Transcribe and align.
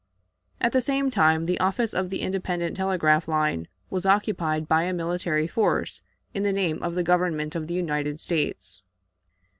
At 0.59 0.71
the 0.71 0.81
same 0.81 1.11
time 1.11 1.45
the 1.45 1.59
office 1.59 1.93
of 1.93 2.09
the 2.09 2.21
independent 2.21 2.75
telegraph 2.75 3.27
line 3.27 3.67
was 3.91 4.03
occupied 4.03 4.67
by 4.67 4.81
a 4.85 4.93
military 4.93 5.45
force 5.45 6.01
in 6.33 6.41
the 6.41 6.51
name 6.51 6.81
of 6.81 6.95
the 6.95 7.03
Government 7.03 7.53
of 7.53 7.67
the 7.67 7.75
United 7.75 8.19
States. 8.19 8.81